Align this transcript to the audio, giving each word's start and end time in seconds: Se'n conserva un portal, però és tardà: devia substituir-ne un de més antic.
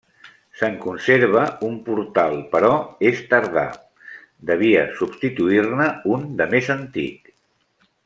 Se'n 0.59 0.77
conserva 0.85 1.43
un 1.67 1.75
portal, 1.89 2.33
però 2.55 2.73
és 3.11 3.23
tardà: 3.35 3.67
devia 4.53 4.89
substituir-ne 5.03 5.95
un 6.17 6.29
de 6.41 6.53
més 6.57 6.77
antic. 6.81 7.35